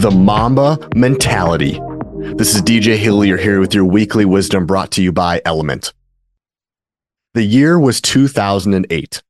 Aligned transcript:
the 0.00 0.10
Mamba 0.12 0.78
mentality. 0.94 1.80
This 2.36 2.54
is 2.54 2.62
DJ 2.62 2.96
Hillier 2.96 3.36
here 3.36 3.58
with 3.58 3.74
your 3.74 3.84
weekly 3.84 4.24
wisdom 4.24 4.64
brought 4.64 4.92
to 4.92 5.02
you 5.02 5.10
by 5.10 5.42
Element. 5.44 5.92
The 7.34 7.42
year 7.42 7.80
was 7.80 8.00
2008. 8.00 9.22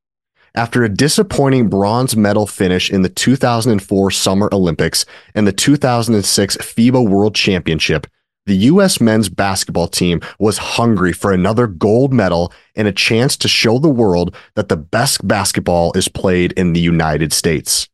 After 0.53 0.83
a 0.83 0.89
disappointing 0.89 1.69
bronze 1.69 2.15
medal 2.15 2.45
finish 2.45 2.91
in 2.91 3.01
the 3.01 3.09
2004 3.09 4.11
Summer 4.11 4.47
Olympics 4.51 5.07
and 5.33 5.47
the 5.47 5.51
2006 5.51 6.57
FIBA 6.57 7.09
World 7.09 7.33
Championship, 7.33 8.05
the 8.45 8.57
U.S. 8.57 9.01
men's 9.01 9.27
basketball 9.27 9.87
team 9.87 10.21
was 10.37 10.59
hungry 10.59 11.13
for 11.13 11.31
another 11.31 11.65
gold 11.65 12.13
medal 12.13 12.53
and 12.75 12.87
a 12.87 12.91
chance 12.91 13.35
to 13.37 13.47
show 13.47 13.79
the 13.79 13.89
world 13.89 14.35
that 14.53 14.69
the 14.69 14.77
best 14.77 15.27
basketball 15.27 15.91
is 15.97 16.07
played 16.07 16.51
in 16.51 16.73
the 16.73 16.79
United 16.79 17.33
States. 17.33 17.89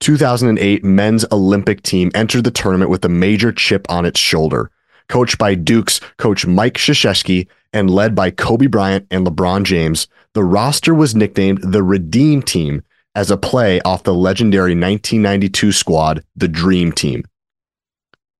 2008 0.00 0.84
men's 0.84 1.24
Olympic 1.32 1.82
team 1.82 2.10
entered 2.14 2.44
the 2.44 2.50
tournament 2.50 2.90
with 2.90 3.04
a 3.04 3.08
major 3.08 3.52
chip 3.52 3.86
on 3.90 4.04
its 4.04 4.20
shoulder. 4.20 4.70
Coached 5.08 5.38
by 5.38 5.54
Duke's 5.54 6.00
coach 6.18 6.46
Mike 6.46 6.74
Krzyzewski 6.74 7.48
and 7.72 7.90
led 7.90 8.14
by 8.14 8.30
Kobe 8.30 8.66
Bryant 8.66 9.06
and 9.10 9.26
LeBron 9.26 9.64
James, 9.64 10.06
the 10.34 10.44
roster 10.44 10.94
was 10.94 11.14
nicknamed 11.14 11.60
the 11.62 11.82
Redeem 11.82 12.42
Team 12.42 12.82
as 13.14 13.30
a 13.30 13.36
play 13.36 13.80
off 13.80 14.04
the 14.04 14.14
legendary 14.14 14.72
1992 14.72 15.72
squad, 15.72 16.22
the 16.36 16.48
Dream 16.48 16.92
Team. 16.92 17.24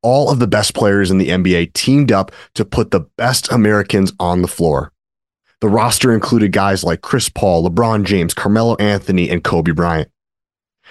All 0.03 0.31
of 0.31 0.39
the 0.39 0.47
best 0.47 0.75
players 0.75 1.11
in 1.11 1.19
the 1.19 1.31
NBA 1.31 1.73
teamed 1.73 2.13
up 2.13 2.31
to 2.55 2.65
put 2.65 2.93
the 2.93 3.01
best 3.17 3.51
Americans 3.51 4.13
on 4.21 4.43
the 4.43 4.49
floor. 4.49 4.93
The 5.61 5.69
roster 5.69 6.13
included 6.15 6.53
guys 6.53 6.85
like 6.85 7.01
Chris 7.01 7.29
Paul, 7.29 7.69
LeBron 7.69 8.05
James, 8.05 8.33
Carmelo 8.33 8.77
Anthony, 8.77 9.29
and 9.29 9.43
Kobe 9.43 9.73
Bryant. 9.73 10.09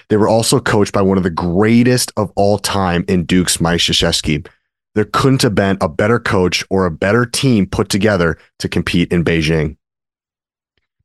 They 0.09 0.17
were 0.17 0.27
also 0.27 0.59
coached 0.59 0.93
by 0.93 1.01
one 1.01 1.17
of 1.17 1.23
the 1.23 1.29
greatest 1.29 2.11
of 2.15 2.31
all 2.35 2.57
time 2.57 3.03
in 3.07 3.25
Duke's 3.25 3.59
Mike 3.59 3.79
Krzyzewski. 3.79 4.47
There 4.95 5.05
couldn't 5.05 5.41
have 5.41 5.53
been 5.53 5.77
a 5.81 5.89
better 5.89 6.19
coach 6.19 6.63
or 6.69 6.85
a 6.85 6.91
better 6.91 7.25
team 7.25 7.67
put 7.67 7.89
together 7.89 8.37
to 8.59 8.69
compete 8.69 9.11
in 9.11 9.23
Beijing. 9.23 9.77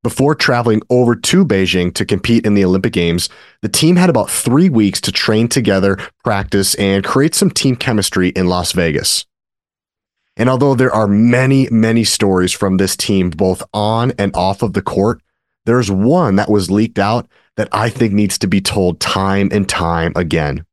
Before 0.03 0.35
traveling 0.35 0.83
over 0.91 1.15
to 1.15 1.45
Beijing 1.45 1.95
to 1.95 2.05
compete 2.05 2.45
in 2.45 2.55
the 2.55 2.65
Olympic 2.65 2.93
Games, 2.93 3.29
the 3.61 3.69
team 3.69 3.95
had 3.95 4.11
about 4.11 4.31
three 4.31 4.69
weeks 4.69 5.01
to 5.03 5.13
train 5.13 5.47
together, 5.47 5.97
practice, 6.25 6.75
and 6.75 7.05
create 7.05 7.35
some 7.35 7.51
team 7.51 7.77
chemistry 7.77 8.31
in 8.31 8.49
Las 8.49 8.73
Vegas. 8.73 9.27
And 10.37 10.49
although 10.49 10.75
there 10.75 10.93
are 10.93 11.07
many, 11.07 11.69
many 11.71 12.03
stories 12.03 12.53
from 12.53 12.79
this 12.79 12.97
team, 12.97 13.31
both 13.31 13.63
on 13.73 14.13
and 14.19 14.35
off 14.35 14.63
of 14.63 14.73
the 14.73 14.83
court, 14.83 15.21
there's 15.67 15.91
one 15.91 16.37
that 16.37 16.51
was 16.51 16.71
leaked 16.71 16.99
out 16.99 17.29
that 17.57 17.69
I 17.73 17.89
think 17.89 18.13
needs 18.13 18.39
to 18.39 18.47
be 18.47 18.61
told 18.61 19.01
time 19.01 19.49
and 19.53 19.69
time 19.69 20.13
again. 20.17 20.65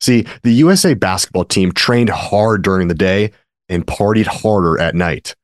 See, 0.00 0.26
the 0.42 0.52
USA 0.52 0.94
basketball 0.94 1.44
team 1.44 1.72
trained 1.72 2.10
hard 2.10 2.62
during 2.62 2.88
the 2.88 2.94
day 2.94 3.32
and 3.68 3.86
partied 3.86 4.26
harder 4.26 4.78
at 4.78 4.94
night. 4.94 5.34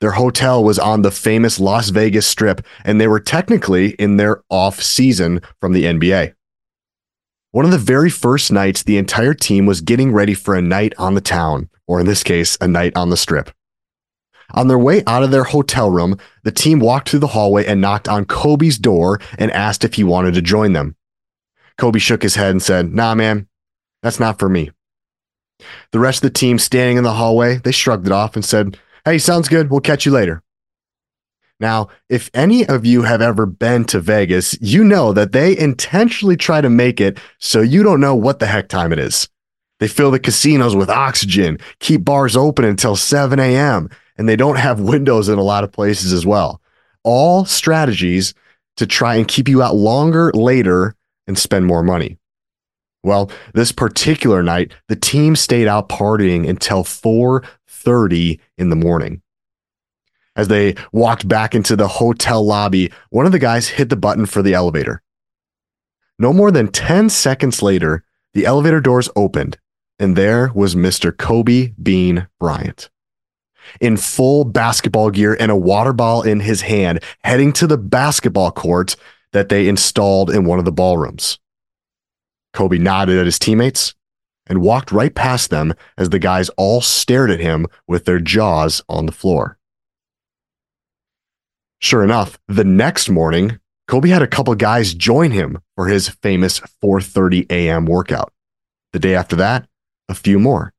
Their 0.00 0.12
hotel 0.12 0.62
was 0.62 0.78
on 0.78 1.02
the 1.02 1.10
famous 1.10 1.58
Las 1.58 1.88
Vegas 1.88 2.26
Strip, 2.26 2.64
and 2.84 3.00
they 3.00 3.08
were 3.08 3.20
technically 3.20 3.90
in 3.92 4.16
their 4.16 4.42
off 4.50 4.82
season 4.82 5.40
from 5.60 5.72
the 5.72 5.84
NBA. 5.84 6.34
One 7.52 7.64
of 7.64 7.70
the 7.70 7.78
very 7.78 8.10
first 8.10 8.52
nights, 8.52 8.82
the 8.82 8.98
entire 8.98 9.32
team 9.32 9.64
was 9.64 9.80
getting 9.80 10.12
ready 10.12 10.34
for 10.34 10.54
a 10.54 10.60
night 10.60 10.92
on 10.98 11.14
the 11.14 11.22
town, 11.22 11.70
or 11.86 11.98
in 11.98 12.06
this 12.06 12.22
case, 12.22 12.58
a 12.60 12.68
night 12.68 12.94
on 12.94 13.08
the 13.08 13.16
strip. 13.16 13.50
On 14.54 14.68
their 14.68 14.78
way 14.78 15.02
out 15.06 15.22
of 15.22 15.30
their 15.30 15.44
hotel 15.44 15.90
room, 15.90 16.18
the 16.44 16.52
team 16.52 16.78
walked 16.78 17.08
through 17.08 17.20
the 17.20 17.26
hallway 17.28 17.64
and 17.66 17.80
knocked 17.80 18.08
on 18.08 18.24
Kobe's 18.24 18.78
door 18.78 19.20
and 19.38 19.50
asked 19.50 19.84
if 19.84 19.94
he 19.94 20.04
wanted 20.04 20.34
to 20.34 20.42
join 20.42 20.72
them. 20.72 20.96
Kobe 21.78 21.98
shook 21.98 22.22
his 22.22 22.36
head 22.36 22.50
and 22.50 22.62
said, 22.62 22.92
Nah, 22.92 23.14
man, 23.14 23.48
that's 24.02 24.20
not 24.20 24.38
for 24.38 24.48
me. 24.48 24.70
The 25.92 25.98
rest 25.98 26.22
of 26.22 26.32
the 26.32 26.38
team 26.38 26.58
standing 26.58 26.96
in 26.96 27.04
the 27.04 27.14
hallway, 27.14 27.58
they 27.58 27.72
shrugged 27.72 28.06
it 28.06 28.12
off 28.12 28.36
and 28.36 28.44
said, 28.44 28.78
Hey, 29.04 29.18
sounds 29.18 29.48
good. 29.48 29.70
We'll 29.70 29.80
catch 29.80 30.06
you 30.06 30.12
later. 30.12 30.42
Now, 31.58 31.88
if 32.10 32.30
any 32.34 32.66
of 32.66 32.84
you 32.84 33.02
have 33.02 33.22
ever 33.22 33.46
been 33.46 33.84
to 33.86 34.00
Vegas, 34.00 34.58
you 34.60 34.84
know 34.84 35.12
that 35.14 35.32
they 35.32 35.56
intentionally 35.56 36.36
try 36.36 36.60
to 36.60 36.68
make 36.68 37.00
it 37.00 37.18
so 37.38 37.62
you 37.62 37.82
don't 37.82 38.00
know 38.00 38.14
what 38.14 38.40
the 38.40 38.46
heck 38.46 38.68
time 38.68 38.92
it 38.92 38.98
is. 38.98 39.28
They 39.80 39.88
fill 39.88 40.10
the 40.10 40.18
casinos 40.18 40.76
with 40.76 40.90
oxygen, 40.90 41.58
keep 41.80 42.04
bars 42.04 42.36
open 42.36 42.64
until 42.64 42.96
7 42.96 43.38
a.m., 43.38 43.90
and 44.18 44.28
they 44.28 44.36
don't 44.36 44.56
have 44.56 44.80
windows 44.80 45.28
in 45.28 45.38
a 45.38 45.42
lot 45.42 45.64
of 45.64 45.72
places 45.72 46.12
as 46.12 46.26
well. 46.26 46.60
All 47.02 47.44
strategies 47.44 48.34
to 48.76 48.86
try 48.86 49.16
and 49.16 49.28
keep 49.28 49.48
you 49.48 49.62
out 49.62 49.74
longer 49.74 50.30
later 50.34 50.94
and 51.26 51.38
spend 51.38 51.66
more 51.66 51.82
money. 51.82 52.18
Well, 53.02 53.30
this 53.54 53.72
particular 53.72 54.42
night, 54.42 54.72
the 54.88 54.96
team 54.96 55.36
stayed 55.36 55.68
out 55.68 55.88
partying 55.88 56.48
until 56.48 56.82
4:30 56.82 58.40
in 58.58 58.70
the 58.70 58.76
morning. 58.76 59.22
As 60.34 60.48
they 60.48 60.74
walked 60.92 61.28
back 61.28 61.54
into 61.54 61.76
the 61.76 61.88
hotel 61.88 62.44
lobby, 62.44 62.92
one 63.10 63.24
of 63.24 63.32
the 63.32 63.38
guys 63.38 63.68
hit 63.68 63.88
the 63.88 63.96
button 63.96 64.26
for 64.26 64.42
the 64.42 64.54
elevator. 64.54 65.02
No 66.18 66.32
more 66.32 66.50
than 66.50 66.68
10 66.68 67.08
seconds 67.08 67.62
later, 67.62 68.02
the 68.34 68.44
elevator 68.44 68.80
doors 68.80 69.08
opened, 69.16 69.58
and 69.98 70.16
there 70.16 70.50
was 70.54 70.74
Mr. 70.74 71.16
Kobe 71.16 71.72
Bean 71.82 72.26
Bryant. 72.40 72.90
In 73.80 73.96
full 73.96 74.44
basketball 74.44 75.10
gear 75.10 75.36
and 75.38 75.50
a 75.50 75.56
water 75.56 75.92
ball 75.92 76.22
in 76.22 76.40
his 76.40 76.62
hand, 76.62 77.02
heading 77.24 77.52
to 77.54 77.66
the 77.66 77.78
basketball 77.78 78.50
court 78.50 78.96
that 79.32 79.48
they 79.48 79.68
installed 79.68 80.30
in 80.30 80.44
one 80.44 80.58
of 80.58 80.64
the 80.64 80.72
ballrooms. 80.72 81.38
Kobe 82.52 82.78
nodded 82.78 83.18
at 83.18 83.26
his 83.26 83.38
teammates 83.38 83.94
and 84.46 84.62
walked 84.62 84.92
right 84.92 85.14
past 85.14 85.50
them 85.50 85.74
as 85.98 86.10
the 86.10 86.18
guys 86.18 86.48
all 86.50 86.80
stared 86.80 87.30
at 87.30 87.40
him 87.40 87.66
with 87.86 88.04
their 88.04 88.20
jaws 88.20 88.82
on 88.88 89.06
the 89.06 89.12
floor. 89.12 89.58
Sure 91.80 92.02
enough, 92.02 92.38
the 92.48 92.64
next 92.64 93.10
morning, 93.10 93.58
Kobe 93.86 94.08
had 94.08 94.22
a 94.22 94.26
couple 94.26 94.54
guys 94.54 94.94
join 94.94 95.30
him 95.30 95.58
for 95.74 95.88
his 95.88 96.08
famous 96.08 96.60
4:30 96.82 97.46
a.m. 97.50 97.86
workout. 97.86 98.32
The 98.92 98.98
day 98.98 99.14
after 99.14 99.36
that, 99.36 99.68
a 100.08 100.14
few 100.14 100.38
more. 100.38 100.72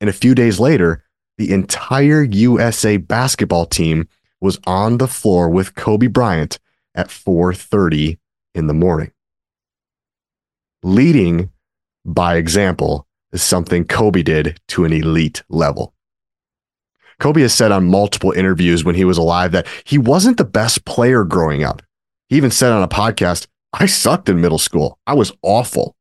And 0.00 0.10
a 0.10 0.12
few 0.12 0.34
days 0.34 0.58
later, 0.58 1.01
the 1.38 1.52
entire 1.52 2.22
USA 2.22 2.96
basketball 2.96 3.66
team 3.66 4.08
was 4.40 4.58
on 4.66 4.98
the 4.98 5.08
floor 5.08 5.48
with 5.48 5.74
Kobe 5.74 6.08
Bryant 6.08 6.58
at 6.94 7.08
4:30 7.08 8.18
in 8.54 8.66
the 8.66 8.74
morning. 8.74 9.12
Leading 10.82 11.50
by 12.04 12.36
example 12.36 13.06
is 13.32 13.42
something 13.42 13.84
Kobe 13.84 14.22
did 14.22 14.60
to 14.68 14.84
an 14.84 14.92
elite 14.92 15.42
level. 15.48 15.94
Kobe 17.18 17.42
has 17.42 17.54
said 17.54 17.70
on 17.70 17.88
multiple 17.88 18.32
interviews 18.32 18.84
when 18.84 18.96
he 18.96 19.04
was 19.04 19.16
alive 19.16 19.52
that 19.52 19.68
he 19.84 19.96
wasn't 19.96 20.38
the 20.38 20.44
best 20.44 20.84
player 20.84 21.24
growing 21.24 21.62
up. 21.62 21.80
He 22.28 22.36
even 22.36 22.50
said 22.50 22.72
on 22.72 22.82
a 22.82 22.88
podcast, 22.88 23.46
I 23.72 23.86
sucked 23.86 24.28
in 24.28 24.40
middle 24.40 24.58
school. 24.58 24.98
I 25.06 25.14
was 25.14 25.32
awful. 25.42 25.94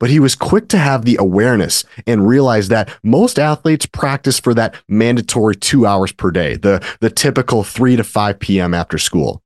But 0.00 0.10
he 0.10 0.18
was 0.18 0.34
quick 0.34 0.66
to 0.68 0.78
have 0.78 1.04
the 1.04 1.16
awareness 1.20 1.84
and 2.06 2.26
realize 2.26 2.68
that 2.68 2.90
most 3.04 3.38
athletes 3.38 3.86
practice 3.86 4.40
for 4.40 4.54
that 4.54 4.74
mandatory 4.88 5.54
two 5.54 5.86
hours 5.86 6.10
per 6.10 6.32
day, 6.32 6.56
the, 6.56 6.84
the 7.00 7.10
typical 7.10 7.62
3 7.62 7.96
to 7.96 8.02
5 8.02 8.40
p.m. 8.40 8.74
after 8.74 8.98
school. 8.98 9.42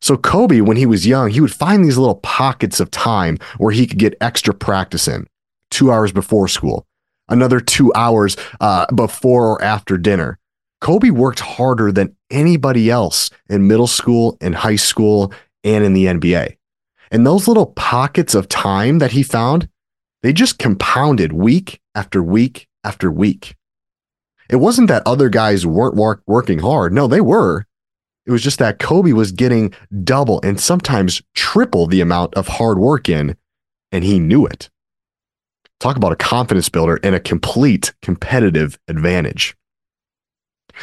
So 0.00 0.16
Kobe, 0.16 0.60
when 0.60 0.76
he 0.76 0.86
was 0.86 1.06
young, 1.06 1.30
he 1.30 1.40
would 1.40 1.52
find 1.52 1.84
these 1.84 1.98
little 1.98 2.16
pockets 2.16 2.78
of 2.78 2.90
time 2.90 3.38
where 3.56 3.72
he 3.72 3.86
could 3.86 3.98
get 3.98 4.14
extra 4.20 4.54
practice 4.54 5.08
in. 5.08 5.26
Two 5.70 5.90
hours 5.90 6.12
before 6.12 6.46
school, 6.46 6.86
another 7.28 7.58
two 7.58 7.92
hours 7.94 8.36
uh, 8.60 8.86
before 8.94 9.50
or 9.50 9.62
after 9.62 9.96
dinner. 9.98 10.38
Kobe 10.80 11.10
worked 11.10 11.40
harder 11.40 11.90
than 11.90 12.14
anybody 12.30 12.90
else 12.90 13.30
in 13.48 13.66
middle 13.66 13.86
school, 13.86 14.36
in 14.40 14.52
high 14.52 14.76
school, 14.76 15.32
and 15.64 15.84
in 15.84 15.94
the 15.94 16.04
NBA. 16.04 16.56
And 17.10 17.26
those 17.26 17.48
little 17.48 17.66
pockets 17.66 18.34
of 18.34 18.48
time 18.48 18.98
that 18.98 19.12
he 19.12 19.22
found, 19.22 19.68
they 20.26 20.32
just 20.32 20.58
compounded 20.58 21.32
week 21.32 21.80
after 21.94 22.20
week 22.20 22.66
after 22.82 23.12
week. 23.12 23.54
It 24.50 24.56
wasn't 24.56 24.88
that 24.88 25.04
other 25.06 25.28
guys 25.28 25.64
weren't 25.64 25.94
work, 25.94 26.20
working 26.26 26.58
hard. 26.58 26.92
No, 26.92 27.06
they 27.06 27.20
were. 27.20 27.64
It 28.26 28.32
was 28.32 28.42
just 28.42 28.58
that 28.58 28.80
Kobe 28.80 29.12
was 29.12 29.30
getting 29.30 29.72
double 30.02 30.40
and 30.42 30.58
sometimes 30.58 31.22
triple 31.36 31.86
the 31.86 32.00
amount 32.00 32.34
of 32.34 32.48
hard 32.48 32.76
work 32.76 33.08
in, 33.08 33.36
and 33.92 34.02
he 34.02 34.18
knew 34.18 34.44
it. 34.44 34.68
Talk 35.78 35.96
about 35.96 36.10
a 36.10 36.16
confidence 36.16 36.68
builder 36.68 36.98
and 37.04 37.14
a 37.14 37.20
complete 37.20 37.94
competitive 38.02 38.80
advantage. 38.88 39.56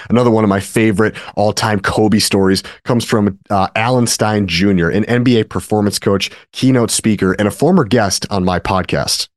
Another 0.09 0.31
one 0.31 0.45
of 0.45 0.49
my 0.49 0.61
favorite 0.61 1.17
all 1.35 1.51
time 1.51 1.81
Kobe 1.81 2.19
stories 2.19 2.63
comes 2.85 3.03
from 3.03 3.37
uh, 3.49 3.67
Alan 3.75 4.07
Stein 4.07 4.47
Jr., 4.47 4.87
an 4.87 5.03
NBA 5.03 5.49
performance 5.49 5.99
coach, 5.99 6.31
keynote 6.53 6.91
speaker, 6.91 7.33
and 7.33 7.45
a 7.45 7.51
former 7.51 7.83
guest 7.83 8.25
on 8.29 8.45
my 8.45 8.57
podcast. 8.57 9.27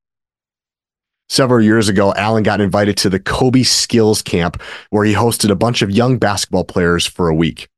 Several 1.28 1.62
years 1.62 1.88
ago, 1.88 2.14
Alan 2.14 2.44
got 2.44 2.61
invited 2.61 2.96
to 2.99 3.11
the 3.11 3.19
Kobe 3.19 3.64
Skills 3.64 4.23
Camp, 4.23 4.62
where 4.90 5.05
he 5.05 5.14
hosted 5.14 5.50
a 5.50 5.56
bunch 5.56 5.82
of 5.82 5.90
young 5.90 6.19
basketball 6.19 6.64
players 6.64 7.06
for 7.06 7.28
a 7.28 7.34
week. 7.34 7.69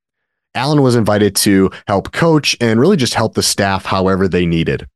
Alan 0.54 0.82
was 0.82 0.96
invited 0.96 1.34
to 1.36 1.70
help 1.86 2.12
coach 2.12 2.56
and 2.60 2.80
really 2.80 2.96
just 2.96 3.14
help 3.14 3.34
the 3.34 3.42
staff 3.42 3.86
however 3.86 4.28
they 4.28 4.44
needed. 4.44 4.86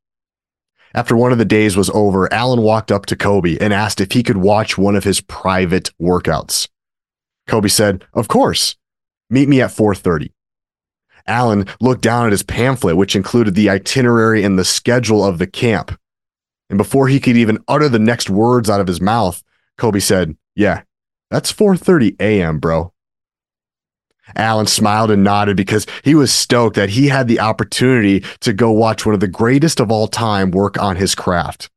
After 0.93 1.15
one 1.15 1.31
of 1.31 1.39
the 1.39 1.45
days 1.45 1.75
was 1.75 1.89
over, 1.91 2.31
Alan 2.31 2.61
walked 2.61 2.91
up 2.91 3.07
to 3.07 3.15
Kobe 3.15 3.57
and 3.59 3.73
asked 3.73 3.99
if 3.99 4.11
he 4.11 4.21
could 4.21 4.37
watch 4.37 4.77
one 4.77 4.95
of 4.95 5.03
his 5.03 5.21
private 5.21 5.89
workouts. 5.99 6.67
Kobe 7.47 7.69
said, 7.69 8.05
"Of 8.13 8.27
course. 8.27 8.75
Meet 9.29 9.49
me 9.49 9.61
at 9.61 9.71
4:30." 9.71 10.31
Alan 11.25 11.65
looked 11.81 12.01
down 12.01 12.27
at 12.27 12.31
his 12.31 12.43
pamphlet 12.43 12.97
which 12.97 13.15
included 13.15 13.55
the 13.55 13.69
itinerary 13.69 14.43
and 14.43 14.59
the 14.59 14.65
schedule 14.65 15.25
of 15.25 15.39
the 15.39 15.47
camp. 15.47 15.97
And 16.69 16.77
before 16.77 17.07
he 17.07 17.19
could 17.19 17.37
even 17.37 17.63
utter 17.67 17.89
the 17.89 17.99
next 17.99 18.29
words 18.29 18.69
out 18.69 18.81
of 18.81 18.87
his 18.87 19.01
mouth, 19.01 19.43
Kobe 19.77 19.99
said, 19.99 20.35
"Yeah, 20.55 20.81
that's 21.29 21.51
4:30 21.51 22.15
a.m., 22.19 22.59
bro." 22.59 22.93
Alan 24.35 24.67
smiled 24.67 25.11
and 25.11 25.23
nodded 25.23 25.57
because 25.57 25.85
he 26.03 26.15
was 26.15 26.33
stoked 26.33 26.75
that 26.75 26.91
he 26.91 27.09
had 27.09 27.27
the 27.27 27.39
opportunity 27.39 28.21
to 28.39 28.53
go 28.53 28.71
watch 28.71 29.05
one 29.05 29.13
of 29.13 29.19
the 29.19 29.27
greatest 29.27 29.79
of 29.79 29.91
all 29.91 30.07
time 30.07 30.51
work 30.51 30.81
on 30.81 30.95
his 30.95 31.13
craft. 31.13 31.69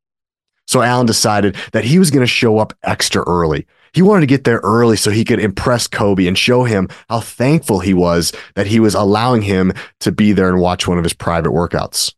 So 0.67 0.83
Alan 0.83 1.07
decided 1.07 1.57
that 1.73 1.85
he 1.85 1.99
was 1.99 2.11
going 2.11 2.23
to 2.23 2.27
show 2.27 2.59
up 2.59 2.73
extra 2.83 3.23
early. 3.27 3.67
He 3.93 4.03
wanted 4.03 4.23
to 4.23 4.27
get 4.27 4.45
there 4.45 4.61
early 4.63 4.97
so 4.97 5.11
he 5.11 5.25
could 5.25 5.41
impress 5.41 5.87
Kobe 5.87 6.27
and 6.27 6.37
show 6.37 6.65
him 6.65 6.89
how 7.09 7.21
thankful 7.21 7.81
he 7.81 7.95
was 7.95 8.33
that 8.55 8.67
he 8.67 8.81
was 8.81 8.95
allowing 8.95 9.43
him 9.43 9.73
to 10.01 10.13
be 10.13 10.33
there 10.33 10.49
and 10.49 10.61
watch 10.61 10.87
one 10.87 10.99
of 10.99 11.05
his 11.05 11.15
private 11.15 11.51
workouts. 11.51 12.13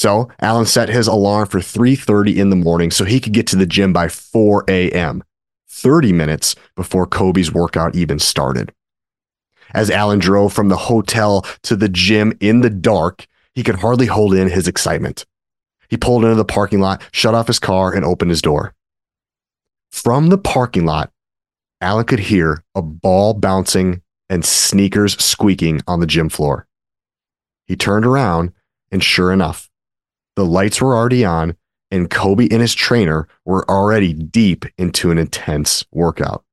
So 0.00 0.30
Alan 0.40 0.64
set 0.64 0.88
his 0.88 1.06
alarm 1.06 1.46
for 1.48 1.60
3:30 1.60 2.38
in 2.38 2.48
the 2.48 2.56
morning 2.56 2.90
so 2.90 3.04
he 3.04 3.20
could 3.20 3.34
get 3.34 3.46
to 3.48 3.56
the 3.56 3.66
gym 3.66 3.92
by 3.92 4.08
4 4.08 4.64
a.m., 4.66 5.22
30 5.68 6.10
minutes 6.14 6.56
before 6.74 7.06
Kobe's 7.06 7.52
workout 7.52 7.94
even 7.94 8.18
started. 8.18 8.72
As 9.74 9.90
Alan 9.90 10.18
drove 10.18 10.54
from 10.54 10.70
the 10.70 10.88
hotel 10.88 11.44
to 11.64 11.76
the 11.76 11.90
gym 11.90 12.32
in 12.40 12.62
the 12.62 12.70
dark, 12.70 13.26
he 13.54 13.62
could 13.62 13.80
hardly 13.80 14.06
hold 14.06 14.32
in 14.32 14.48
his 14.48 14.66
excitement. 14.66 15.26
He 15.90 15.98
pulled 15.98 16.24
into 16.24 16.34
the 16.34 16.46
parking 16.46 16.80
lot, 16.80 17.02
shut 17.12 17.34
off 17.34 17.48
his 17.48 17.58
car, 17.58 17.92
and 17.92 18.02
opened 18.02 18.30
his 18.30 18.40
door. 18.40 18.74
From 19.92 20.28
the 20.28 20.38
parking 20.38 20.86
lot, 20.86 21.12
Alan 21.82 22.06
could 22.06 22.20
hear 22.20 22.64
a 22.74 22.80
ball 22.80 23.34
bouncing 23.34 24.00
and 24.30 24.46
sneakers 24.46 25.22
squeaking 25.22 25.82
on 25.86 26.00
the 26.00 26.06
gym 26.06 26.30
floor. 26.30 26.66
He 27.66 27.76
turned 27.76 28.06
around, 28.06 28.54
and 28.90 29.04
sure 29.04 29.30
enough, 29.30 29.69
the 30.36 30.44
lights 30.44 30.80
were 30.80 30.94
already 30.94 31.24
on, 31.24 31.56
and 31.90 32.10
Kobe 32.10 32.48
and 32.50 32.60
his 32.60 32.74
trainer 32.74 33.28
were 33.44 33.68
already 33.68 34.12
deep 34.12 34.64
into 34.78 35.10
an 35.10 35.18
intense 35.18 35.84
workout. 35.90 36.44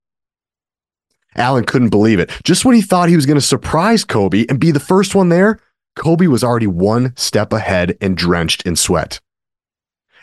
Alan 1.35 1.65
couldn't 1.65 1.89
believe 1.89 2.19
it. 2.19 2.31
Just 2.43 2.65
when 2.65 2.75
he 2.75 2.81
thought 2.81 3.09
he 3.09 3.15
was 3.15 3.27
going 3.27 3.39
to 3.39 3.45
surprise 3.45 4.03
Kobe 4.03 4.45
and 4.49 4.59
be 4.59 4.71
the 4.71 4.79
first 4.79 5.13
one 5.13 5.29
there, 5.29 5.59
Kobe 5.95 6.27
was 6.27 6.43
already 6.43 6.67
one 6.67 7.15
step 7.15 7.53
ahead 7.53 7.97
and 8.01 8.17
drenched 8.17 8.63
in 8.63 8.75
sweat. 8.75 9.19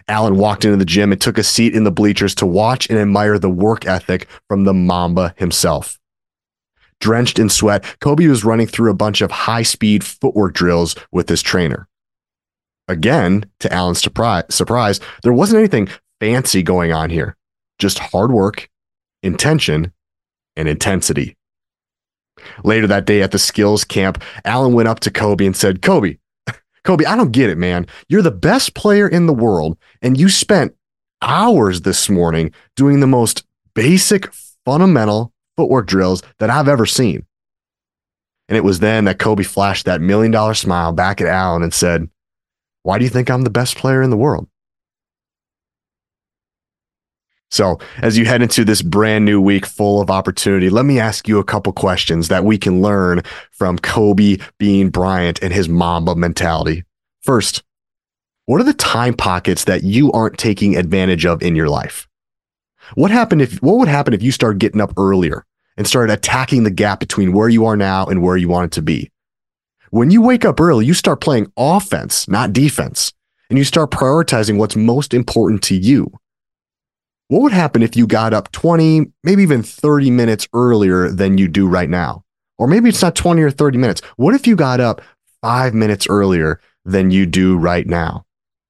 Alan 0.06 0.37
walked 0.37 0.65
into 0.65 0.77
the 0.77 0.85
gym 0.85 1.12
and 1.12 1.21
took 1.21 1.39
a 1.39 1.43
seat 1.43 1.75
in 1.75 1.85
the 1.85 1.93
bleachers 1.93 2.35
to 2.37 2.47
watch 2.47 2.91
and 2.91 2.99
admire 2.99 3.39
the 3.39 3.49
work 3.49 3.87
ethic 3.87 4.29
from 4.49 4.65
the 4.65 4.75
Mamba 4.75 5.35
himself. 5.39 5.99
Drenched 7.01 7.39
in 7.39 7.49
sweat, 7.49 7.85
Kobe 8.01 8.27
was 8.27 8.45
running 8.45 8.67
through 8.67 8.91
a 8.91 8.95
bunch 8.95 9.21
of 9.21 9.31
high 9.31 9.62
speed 9.62 10.05
footwork 10.05 10.55
drills 10.55 10.95
with 11.11 11.29
his 11.29 11.43
trainer. 11.43 11.89
Again, 12.88 13.46
to 13.60 13.72
Alan's 13.72 14.00
surprise, 14.00 15.00
there 15.22 15.32
wasn't 15.32 15.58
anything 15.58 15.88
fancy 16.20 16.62
going 16.62 16.92
on 16.92 17.10
here, 17.10 17.36
just 17.78 17.98
hard 17.98 18.31
work, 18.31 18.69
intention, 19.22 19.92
and 20.56 20.69
intensity. 20.69 21.36
Later 22.62 22.86
that 22.86 23.06
day 23.06 23.22
at 23.22 23.31
the 23.31 23.38
skills 23.38 23.84
camp, 23.84 24.22
Alan 24.44 24.75
went 24.75 24.88
up 24.88 25.00
to 25.00 25.10
Kobe 25.10 25.46
and 25.46 25.56
said, 25.56 25.82
Kobe, 25.82 26.19
Kobe, 26.84 27.04
I 27.04 27.16
don't 27.16 27.32
get 27.32 27.50
it, 27.50 27.58
man. 27.58 27.86
You're 28.08 28.22
the 28.22 28.31
best 28.31 28.75
player 28.75 29.08
in 29.08 29.26
the 29.26 29.32
world, 29.32 29.78
and 30.02 30.19
you 30.19 30.28
spent 30.28 30.75
hours 31.22 31.82
this 31.82 32.10
morning 32.10 32.52
doing 32.76 33.00
the 33.00 33.06
most 33.06 33.44
basic, 33.75 34.32
fundamental 34.64 35.32
footwork 35.56 35.86
drills 35.86 36.22
that 36.38 36.50
I've 36.50 36.69
ever 36.69 36.86
seen. 36.86 37.25
And 38.48 38.58
it 38.58 38.64
was 38.64 38.81
then 38.81 39.04
that 39.06 39.19
Kobe 39.19 39.42
flashed 39.42 39.86
that 39.86 40.02
million 40.02 40.31
dollar 40.31 40.54
smile 40.54 40.92
back 40.92 41.20
at 41.20 41.26
Alan 41.26 41.62
and 41.62 41.72
said, 41.72 42.08
Why 42.84 42.98
do 42.98 43.04
you 43.04 43.10
think 43.10 43.31
I'm 43.31 43.42
the 43.42 43.50
best 43.50 43.76
player 43.76 44.02
in 44.02 44.10
the 44.10 44.16
world? 44.16 44.46
So, 47.50 47.78
as 48.02 48.19
you 48.19 48.26
head 48.26 48.42
into 48.42 48.62
this 48.62 48.82
brand 48.82 49.25
new 49.25 49.40
week 49.40 49.64
full 49.64 50.02
of 50.02 50.10
opportunity, 50.10 50.69
let 50.69 50.84
me 50.84 51.00
ask 51.00 51.26
you 51.26 51.38
a 51.38 51.44
couple 51.44 51.72
questions 51.72 52.28
that 52.28 52.44
we 52.44 52.58
can 52.58 52.82
learn 52.82 53.22
from 53.52 53.78
Kobe 53.78 54.36
Bean 54.58 54.90
Bryant 54.90 55.42
and 55.42 55.52
his 55.52 55.69
Mamba 55.69 56.14
mentality. 56.14 56.84
First, 57.22 57.62
what 58.44 58.60
are 58.60 58.64
the 58.64 58.75
time 58.75 59.14
pockets 59.14 59.64
that 59.64 59.82
you 59.82 60.12
aren't 60.12 60.36
taking 60.36 60.76
advantage 60.76 61.25
of 61.25 61.42
in 61.42 61.56
your 61.56 61.70
life? 61.70 62.06
What 62.96 63.10
happened 63.10 63.40
if 63.40 63.62
what 63.62 63.78
would 63.78 63.88
happen 63.88 64.12
if 64.12 64.22
you 64.22 64.31
started 64.31 64.58
getting 64.58 64.82
up 64.82 64.92
earlier 64.98 65.46
and 65.78 65.86
started 65.86 66.12
attacking 66.12 66.64
the 66.64 66.70
gap 66.70 67.00
between 67.00 67.32
where 67.32 67.48
you 67.48 67.64
are 67.64 67.78
now 67.78 68.04
and 68.04 68.20
where 68.20 68.36
you 68.36 68.48
want 68.48 68.66
it 68.66 68.72
to 68.72 68.82
be? 68.82 69.10
When 69.94 70.11
you 70.11 70.23
wake 70.23 70.44
up 70.44 70.61
early, 70.61 70.87
you 70.87 70.93
start 70.93 71.20
playing 71.20 71.52
offense, 71.56 72.26
not 72.26 72.52
defense, 72.52 73.12
and 73.49 73.56
you 73.56 73.62
start 73.62 73.93
prioritizing 73.93 74.58
what's 74.58 74.75
most 74.75 75.14
important 75.14 75.62
to 75.62 75.76
you. 75.76 76.11
What 77.29 77.43
would 77.43 77.52
happen 77.52 77.81
if 77.81 77.96
you 77.96 78.08
got 78.08 78.35
up 78.35 78.50
20, 78.50 79.12
maybe 79.23 79.44
even 79.44 79.62
30 79.62 80.11
minutes 80.11 80.49
earlier 80.52 81.11
than 81.11 81.38
you 81.38 81.46
do 81.46 81.69
right 81.69 81.88
now? 81.88 82.25
Or 82.58 82.67
maybe 82.67 82.88
it's 82.88 83.02
not 83.02 83.14
20 83.14 83.41
or 83.41 83.52
30 83.52 83.79
minutes. 83.79 84.00
What 84.17 84.35
if 84.35 84.49
you 84.49 84.56
got 84.56 84.81
up 84.81 85.00
five 85.43 85.75
minutes 85.75 86.08
earlier 86.11 86.61
than 86.85 87.12
you 87.12 87.25
do 87.25 87.56
right 87.56 87.87
now? 87.87 88.25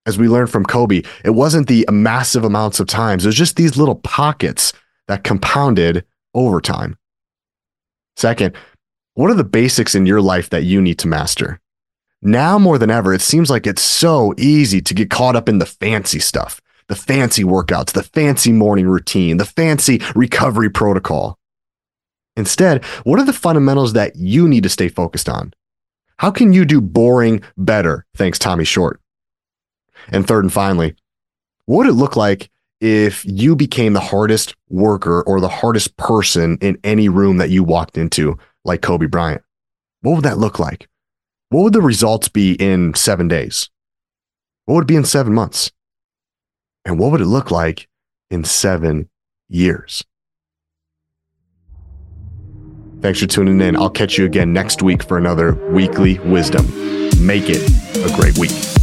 As 0.04 0.18
we 0.18 0.28
learned 0.28 0.50
from 0.50 0.66
Kobe, 0.66 1.04
it 1.24 1.30
wasn't 1.30 1.68
the 1.68 1.86
massive 1.90 2.44
amounts 2.44 2.80
of 2.80 2.86
times, 2.86 3.24
it 3.24 3.28
was 3.28 3.34
just 3.34 3.56
these 3.56 3.78
little 3.78 3.96
pockets 3.96 4.74
that 5.08 5.24
compounded 5.24 6.04
over 6.34 6.60
time. 6.60 6.98
Second, 8.14 8.54
what 9.14 9.30
are 9.30 9.34
the 9.34 9.44
basics 9.44 9.94
in 9.94 10.06
your 10.06 10.20
life 10.20 10.50
that 10.50 10.64
you 10.64 10.82
need 10.82 10.98
to 10.98 11.08
master? 11.08 11.60
Now 12.20 12.58
more 12.58 12.78
than 12.78 12.90
ever, 12.90 13.12
it 13.12 13.20
seems 13.20 13.50
like 13.50 13.66
it's 13.66 13.82
so 13.82 14.34
easy 14.36 14.80
to 14.80 14.94
get 14.94 15.10
caught 15.10 15.36
up 15.36 15.48
in 15.48 15.58
the 15.58 15.66
fancy 15.66 16.18
stuff 16.18 16.60
the 16.86 16.94
fancy 16.94 17.42
workouts, 17.44 17.92
the 17.92 18.02
fancy 18.02 18.52
morning 18.52 18.86
routine, 18.86 19.38
the 19.38 19.44
fancy 19.46 20.02
recovery 20.14 20.68
protocol. 20.68 21.38
Instead, 22.36 22.84
what 23.04 23.18
are 23.18 23.24
the 23.24 23.32
fundamentals 23.32 23.94
that 23.94 24.16
you 24.16 24.46
need 24.46 24.64
to 24.64 24.68
stay 24.68 24.88
focused 24.88 25.26
on? 25.26 25.54
How 26.18 26.30
can 26.30 26.52
you 26.52 26.66
do 26.66 26.82
boring 26.82 27.42
better? 27.56 28.04
Thanks, 28.16 28.38
Tommy 28.38 28.64
Short. 28.64 29.00
And 30.08 30.26
third 30.26 30.44
and 30.44 30.52
finally, 30.52 30.94
what 31.64 31.78
would 31.78 31.86
it 31.86 31.92
look 31.94 32.16
like 32.16 32.50
if 32.80 33.24
you 33.24 33.56
became 33.56 33.94
the 33.94 34.00
hardest 34.00 34.54
worker 34.68 35.22
or 35.22 35.40
the 35.40 35.48
hardest 35.48 35.96
person 35.96 36.58
in 36.60 36.78
any 36.84 37.08
room 37.08 37.38
that 37.38 37.48
you 37.48 37.64
walked 37.64 37.96
into, 37.96 38.36
like 38.64 38.82
Kobe 38.82 39.06
Bryant? 39.06 39.42
What 40.02 40.16
would 40.16 40.24
that 40.24 40.38
look 40.38 40.58
like? 40.58 40.88
What 41.50 41.62
would 41.62 41.72
the 41.72 41.82
results 41.82 42.28
be 42.28 42.54
in 42.54 42.94
seven 42.94 43.28
days? 43.28 43.70
What 44.64 44.74
would 44.74 44.84
it 44.84 44.88
be 44.88 44.96
in 44.96 45.04
seven 45.04 45.34
months? 45.34 45.70
And 46.84 46.98
what 46.98 47.12
would 47.12 47.20
it 47.20 47.26
look 47.26 47.50
like 47.50 47.88
in 48.30 48.44
seven 48.44 49.08
years? 49.48 50.04
Thanks 53.00 53.20
for 53.20 53.26
tuning 53.26 53.60
in. 53.60 53.76
I'll 53.76 53.90
catch 53.90 54.16
you 54.16 54.24
again 54.24 54.52
next 54.52 54.82
week 54.82 55.02
for 55.02 55.18
another 55.18 55.54
weekly 55.70 56.18
wisdom. 56.20 56.66
Make 57.24 57.44
it 57.48 57.62
a 57.98 58.16
great 58.16 58.38
week. 58.38 58.73